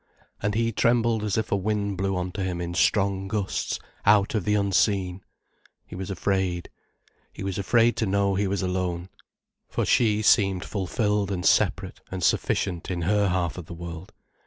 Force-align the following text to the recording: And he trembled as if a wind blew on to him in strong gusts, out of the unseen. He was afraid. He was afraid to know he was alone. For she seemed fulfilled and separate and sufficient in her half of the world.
And 0.41 0.55
he 0.55 0.71
trembled 0.71 1.23
as 1.23 1.37
if 1.37 1.51
a 1.51 1.55
wind 1.55 1.95
blew 1.95 2.15
on 2.17 2.31
to 2.31 2.41
him 2.43 2.59
in 2.59 2.73
strong 2.73 3.27
gusts, 3.27 3.77
out 4.03 4.33
of 4.33 4.45
the 4.45 4.55
unseen. 4.55 5.21
He 5.85 5.95
was 5.95 6.09
afraid. 6.09 6.71
He 7.31 7.43
was 7.43 7.59
afraid 7.59 7.95
to 7.97 8.07
know 8.07 8.33
he 8.33 8.47
was 8.47 8.63
alone. 8.63 9.09
For 9.69 9.85
she 9.85 10.23
seemed 10.23 10.65
fulfilled 10.65 11.31
and 11.31 11.45
separate 11.45 12.01
and 12.09 12.23
sufficient 12.23 12.89
in 12.89 13.03
her 13.03 13.27
half 13.29 13.59
of 13.59 13.67
the 13.67 13.75
world. 13.75 14.11